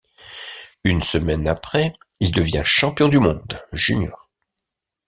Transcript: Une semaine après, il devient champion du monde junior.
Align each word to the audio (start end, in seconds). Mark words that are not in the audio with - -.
Une 0.83 1.03
semaine 1.03 1.47
après, 1.47 1.93
il 2.19 2.31
devient 2.31 2.63
champion 2.65 3.07
du 3.07 3.19
monde 3.19 3.63
junior. 3.71 4.31